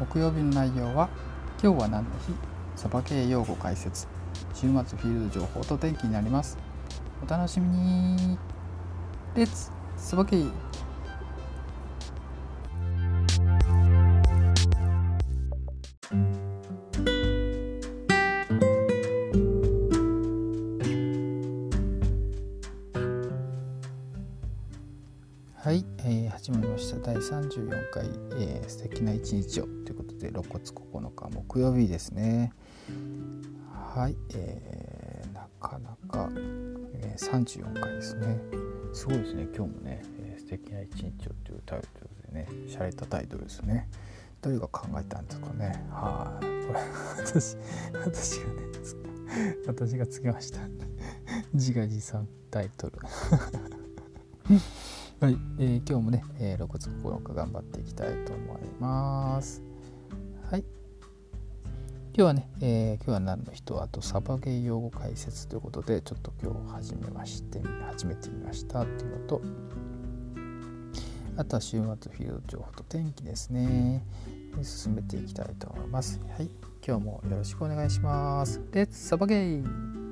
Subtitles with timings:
[0.00, 1.08] 木曜日の内容は
[1.62, 2.34] 今日は何の日？
[2.74, 4.08] サバ系用語解説。
[4.52, 6.58] 週末フィールド情報と天気になります。
[7.24, 8.36] お楽しみに。
[9.36, 10.42] レッツサバ系
[27.04, 28.06] 第34回、
[28.38, 32.50] えー、素敵な一日をということで6月9日木曜日ですね。
[33.94, 36.30] はい、えー、なかなか、
[36.94, 38.40] えー、34回ですね。
[38.94, 39.46] すごいですね。
[39.54, 43.86] 今日もね、えー、素敵な一日をというタイトルでね洒落たタイトルですね。
[44.40, 45.84] 誰が考えたんですかね。
[45.90, 46.44] はい。
[46.66, 46.80] これ
[47.22, 47.58] 私
[47.92, 50.60] 私がね私がつけました。
[51.52, 52.98] 自画自賛タイトル。
[55.24, 59.62] はい、えー、今日もね、えー、6月9日頑張っていきたいと思います。
[60.50, 60.60] はい。
[60.60, 69.40] 今日はね、えー、今日は何の人あとサバゲー用語解説ということで、ちょっと今日始めまして、始めてみましたっていうのと、
[71.38, 74.04] あとは週末フィールド情報と天気ですね。
[74.62, 76.20] 進めていきたいと思います。
[76.36, 76.50] はい。
[76.86, 78.60] 今日もよろしくお願いします。
[78.72, 80.03] レッツサバゲー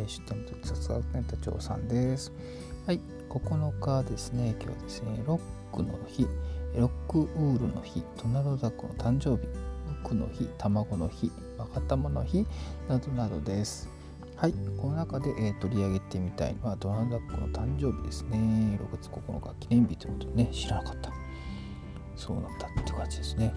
[0.00, 2.32] えー、出店と雑学ネタ長さんです。
[2.86, 5.40] はい、9日ですね、今日はですね、ロ
[5.72, 6.26] ックの日、
[6.74, 12.46] ロックウールの日、ドナルドダックの誕生日、ウクの日、卵の日、若玉の日
[12.88, 13.88] などなどです。
[14.36, 18.78] はい、この中で、えー、取り上げてみたいのはドナルドダックの誕生日ですね。
[18.80, 21.12] 6月9日記念日ということでね、知らなかった。
[22.16, 23.52] そうなんだって感じですね。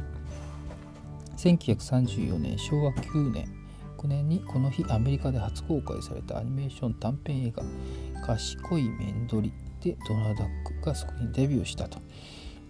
[1.38, 3.63] 1934年、昭和9年、
[4.04, 7.64] 2009年にこの日アメリカで初公開されたアニメーション短編映画
[8.26, 10.48] 「賢い面取り」でドナルダッ
[10.82, 12.00] クがスクリーンデビューしたと。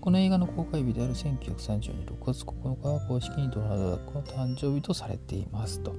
[0.02, 5.96] この映画の公開日である1930年6月9日は公式にドナルド・ダックの誕生日とされていますと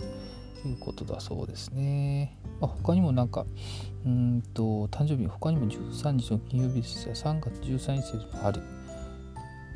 [0.66, 2.36] いうことだそうですね。
[2.60, 3.46] まあ、他にもなんか、
[4.04, 8.60] うんと誕生日他にも13日の金曜日ですが3月13日もある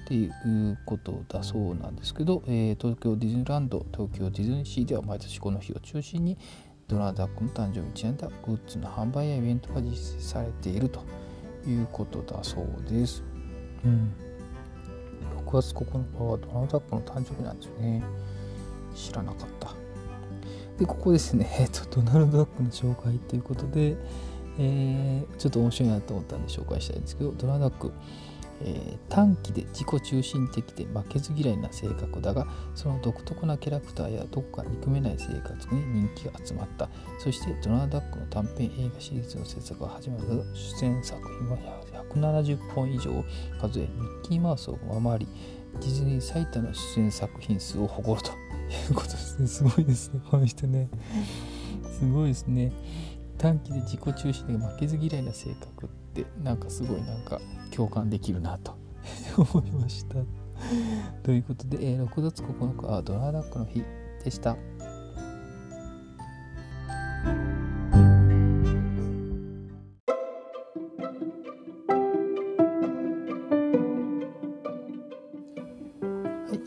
[0.08, 6.38] っていうことだそうなんですけど、えー、東京ディズニーランド東京ディズニーシーでは毎年この日を中心に
[6.88, 11.04] ドナルダックの誕生日にちなんだグッズの販売やイベントが実施されていると
[11.66, 13.22] いうことだそうです。
[13.84, 14.14] うん、
[15.46, 15.84] 6月9
[16.16, 18.02] 日はドナルダックの誕生日なんですよね。
[18.94, 19.75] 知らなかった。
[20.78, 23.94] で、ここですね、 えっと、ドナルド・ダックの紹介ということで、
[24.58, 27.92] えー、ちょっと面白いなと思ったんで紹介したいんですけど、ドナルド・ダック、
[28.62, 36.88] えー、短期で自己中心的で負けず嫌いな性格だがその独特なキャラクターやどこか憎めない性格に人気が集まった。
[37.19, 41.58] そしてドナーダックの短編映画シリーズの制作が始まる出演作品は
[42.12, 43.24] 170本以上を
[43.60, 45.28] 数えミッキーマウスを上回り
[45.75, 48.32] ディズニー最多の出演作品数を誇ると。
[48.69, 49.48] いうことですね。
[49.48, 50.20] すごいですね。
[50.30, 50.88] この人ね。
[51.98, 52.72] すごいですね。
[53.38, 57.40] 短期で自己中心で負けず嫌いな性格ってなんかすごいなんか
[57.78, 58.76] 共感できるなと
[59.54, 60.16] 思いました。
[61.22, 63.84] ということで、えー、6月9日はドラーダックの日
[64.24, 64.56] でした。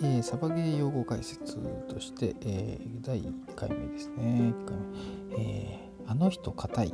[0.04, 1.58] えー、サバゲー用語解説
[1.90, 4.54] として、えー、第1回目ですね。
[4.64, 6.94] 1回目えー、あの人硬い。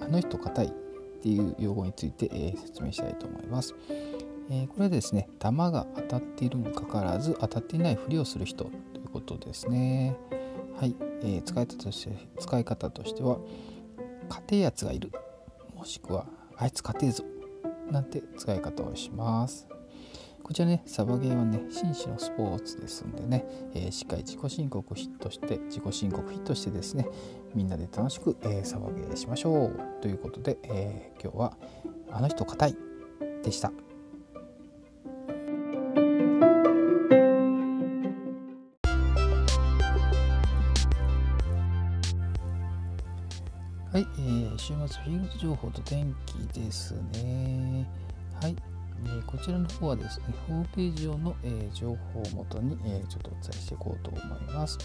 [0.00, 0.72] あの人硬い
[1.22, 3.76] っていう用語について、えー、説明したいと思います。
[4.50, 10.16] えー、これはですね、弾が当たっているにもかかわらず当たっていないふりをする人ということですね。
[10.80, 13.38] はい、えー、使い方として使い方としては、
[14.28, 15.12] 勝てやつがいる、
[15.76, 17.22] もしくはあいつ勝てえぞ
[17.88, 19.71] なんて使い方をします。
[20.42, 27.06] こちらね、サバゲーはね、紳士のスポーツですんでね、えー、しっかり自己申告ヒットして、自己申告ヒットしてですね、
[27.54, 31.56] みんなで楽しく、えー、サバゲーしましょうということで、えー、今日は
[32.10, 32.76] あの人硬い
[33.42, 33.72] でした。
[43.92, 47.86] はい、えー、週末フィールド情報と天気ですね。
[48.40, 48.56] はい、
[49.06, 54.78] え、こちらの方はですね、ホームページ上の、え、情報をもとに、え、ちょっとお伝えしていこうと思います。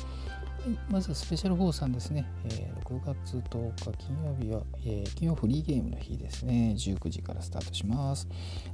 [0.59, 8.27] はい、まずスペシャル4さんですね、え、6月10日金曜日は、え、金曜フリーゲームの日ですね、19時からスタートします。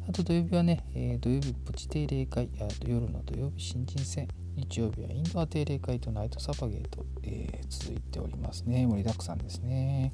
[0.08, 8.86] あと土曜日はね、え、土曜日プチ定例会、あと夜の土曜日新人戦日曜日はインドア定例会とナイトサバゲーと、えー、続いておりますね。
[8.86, 10.14] 盛りだくさんですね。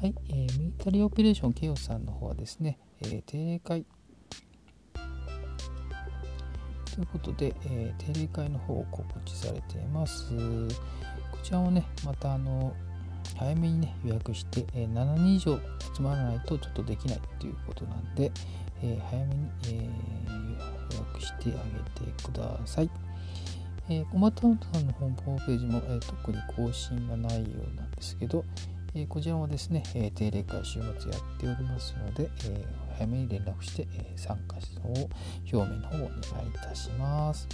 [0.00, 3.86] はい、えー、ミリタリーオペレーションケオさんの方はですね、えー、定例会
[6.98, 10.34] ということで、えー、定例会の方を告知されています。
[11.30, 12.74] こちらもね、またあの、
[13.36, 15.60] 早めにね、予約して、えー、7人以上
[15.96, 18.32] 集まらないとちょっとできないということなんで、
[18.82, 22.90] えー、早めに、え、予約してあげてください。
[23.88, 28.44] えー、コマタウンさんのホームページも、えー、特に更新がないようなんですけど、
[28.94, 35.08] えー、こちらもですね、え、定例会週末やっておりますので、えー、早めに連絡して、えー、参加の
[35.52, 37.46] 表明の方をお願いいたします。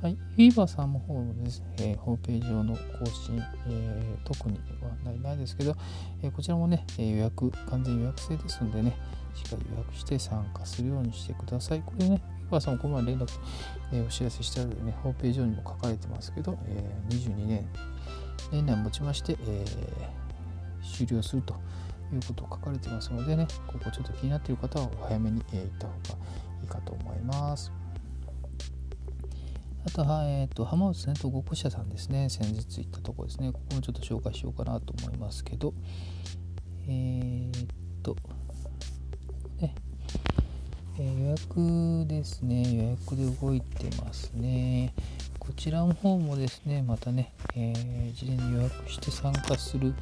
[0.00, 3.36] はい、フィーバーさんの方もですね、えー、ホームページ上の更新、
[3.66, 5.74] えー、特にはないないですけど、
[6.22, 8.96] えー、こちらもね、え予約、完全予約制ですのでね、
[9.34, 11.82] しっかり予約して参加するようにしてください。
[11.84, 13.28] これね、フィーバーさんもこの前連絡、
[13.92, 17.66] えお知らせしたのでね、ホームページ上にも書かれてますけど、え22年、
[18.52, 19.64] 年内をもちまして、え
[20.82, 21.56] 終了すると
[22.14, 26.24] いうこと書かれてますのでね、ここちょっと気になっている方はお早めに、行った方が
[26.62, 27.72] いいかと思います。
[29.86, 32.28] あとは、えっ、ー、と、浜松戦闘ごっこ社さんですね。
[32.28, 33.52] 先日行ったところですね。
[33.52, 35.72] ここもちょっと紹介しようかなと思いますけど、
[36.86, 37.66] えー、っ
[38.02, 38.14] と、
[39.58, 39.74] ね、
[40.98, 42.74] えー、予約ですね。
[42.74, 44.92] 予約で動いてますね。
[45.38, 49.94] こちらの方もですね、またね、えー、事前に予約して参加する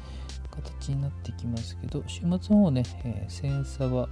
[0.51, 4.07] 形になってきますけど、週末の方ね、えー、千差は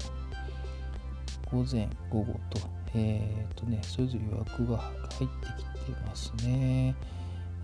[1.52, 2.60] 午前、午後と、
[2.94, 6.96] えっ、ー、とね、それぞれ予約が入ってきてますね。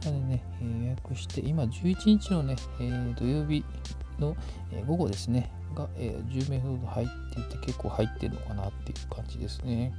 [0.05, 3.63] なのでね、予約して、今11日のね、えー、土曜日
[4.19, 4.35] の、
[4.71, 9.93] え午後ですね、が、えー、10名ほど入っていて、結構入ってるのかなっていう感じですね。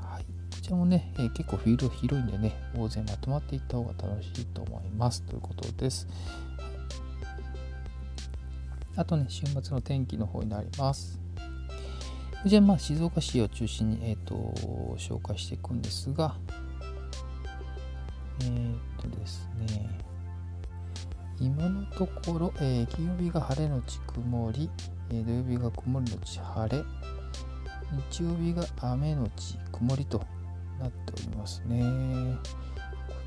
[0.00, 0.24] はい。
[0.24, 0.28] こ
[0.60, 5.22] ちらもね、えー、結構フィールド広いんでね、大勢まとまっていった方が楽しいと思います。
[5.22, 6.06] ということです。
[8.96, 11.18] あとね、週末の天気の方になります。
[12.46, 14.34] じゃあ、まあ、静岡市を中心に、えーと、
[14.98, 16.36] 紹介していくんですが、
[18.42, 19.88] えっ、ー、とですね、
[21.40, 24.70] 今のところ、えー、金曜日が晴れのち曇り、
[25.10, 26.84] えー、土曜日が曇りのち晴れ、
[28.10, 30.22] 日曜日が雨のち曇りと
[30.78, 31.82] なっておりますね。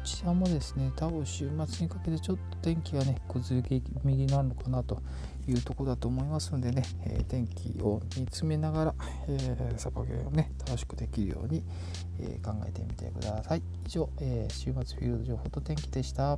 [0.07, 5.01] ちらもですね、多分週末にかけてちょっと天気がね、崩れ気味になるのかなと
[5.47, 8.95] いうところだと思いますのでね、えー、天気を見つめながら、
[9.27, 11.61] えー、サバゲーをね、楽しくできるように、
[12.19, 13.61] えー、考えてみてください。
[13.85, 16.29] 以上、えー、週末フィールド情報と天気でした。
[16.29, 16.37] は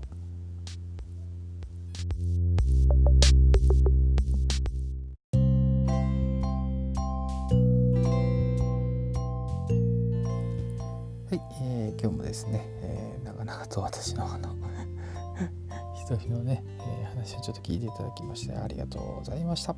[11.36, 14.56] い、えー、今日もですね、えー、長と私のあの
[15.94, 19.76] 一人のね、えー、話をちょっと聞いていただきましてありがとうございました。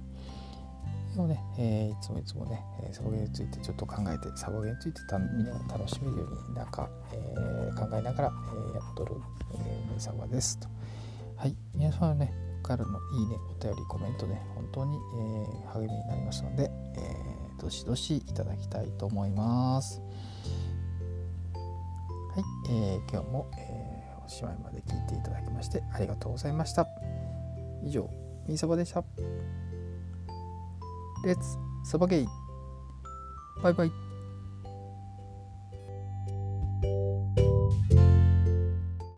[1.13, 8.33] でもね、えー、いつもいつもね、えサボゲーについてちょっと考えて、サボゲーについてたみんなが楽しめるようになんか、えー、考えながら、
[8.71, 9.15] えやっとる、
[9.53, 10.69] えー、サバですと。
[11.35, 14.99] はい、皆様のね、からのいいね、お便り、コメントね、本当に、え
[15.73, 20.01] 励みになりますので、えどしどしいただきたいと思います。
[22.33, 26.87] はい、え今日も、えおしまいまで聞いていただきましてありがとうございました。
[27.83, 28.09] 以上、
[28.47, 29.03] みそばでした。
[31.25, 32.27] レッツそばゲイ
[33.61, 34.10] バイバイ